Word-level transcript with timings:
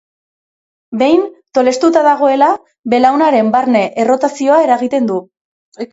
Behin 1.01 1.19
tolestuta 1.57 2.03
dagoela 2.07 2.47
belaunaren 2.95 3.53
barne 3.57 3.83
errotazioa 4.05 4.59
eragiten 4.69 5.11
du. 5.13 5.21